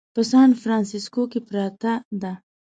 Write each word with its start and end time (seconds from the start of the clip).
په 0.15 0.21
سان 0.31 0.49
فرانسیسکو 0.61 1.23
کې 1.31 1.39
پرته 1.47 1.93
ده. 2.21 2.33